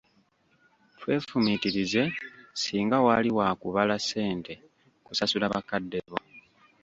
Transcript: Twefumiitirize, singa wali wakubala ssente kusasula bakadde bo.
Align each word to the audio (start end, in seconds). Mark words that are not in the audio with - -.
Twefumiitirize, 0.99 2.03
singa 2.61 2.97
wali 3.05 3.29
wakubala 3.37 3.95
ssente 4.03 4.53
kusasula 5.05 5.45
bakadde 5.53 5.99
bo. 6.09 6.19